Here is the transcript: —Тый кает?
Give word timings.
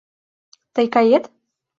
—Тый 0.73 0.87
кает? 0.93 1.23